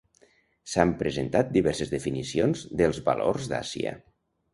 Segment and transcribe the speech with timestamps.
[0.71, 3.93] S'han presentat diverses definicions dels "valors d'Àsia".